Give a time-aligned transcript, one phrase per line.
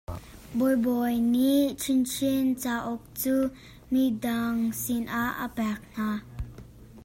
[0.57, 3.35] Bawibawi nih Chinchin cauk cu
[3.93, 6.09] midang sinah a pek hna.